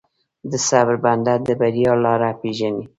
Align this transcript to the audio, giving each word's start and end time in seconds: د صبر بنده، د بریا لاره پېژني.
د 0.51 0.53
صبر 0.67 0.95
بنده، 1.05 1.33
د 1.47 1.47
بریا 1.59 1.93
لاره 2.05 2.29
پېژني. 2.41 2.83